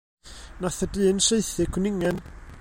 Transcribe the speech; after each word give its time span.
Nath 0.61 0.81
y 0.85 0.87
dyn 0.95 1.19
saethu 1.27 1.63
cwningen. 1.73 2.17